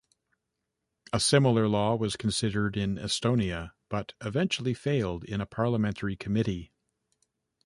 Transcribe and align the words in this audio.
A 1.13 1.19
similar 1.19 1.67
law 1.67 1.93
was 1.95 2.15
considered 2.15 2.75
in 2.75 2.95
Estonia, 2.97 3.73
but 3.87 4.13
eventually 4.21 4.73
failed 4.73 5.23
in 5.23 5.39
a 5.39 5.45
parliamentary 5.45 6.15
committee. 6.15 6.71